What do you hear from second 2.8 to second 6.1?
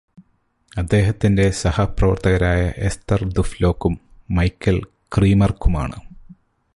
എസ്തർ ദുഫ്ലോക്കും മൈക്കൽ ക്രീമർക്കുമാണ്.